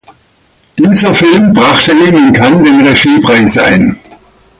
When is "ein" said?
3.59-3.99